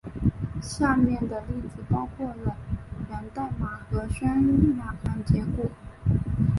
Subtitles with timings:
[0.63, 2.57] 下面的例子包括了
[3.07, 4.25] 源代码和渲
[4.75, 5.69] 染结果。